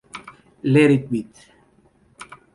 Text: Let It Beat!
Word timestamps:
Let 0.63 0.89
It 0.89 1.11
Beat! 1.11 1.47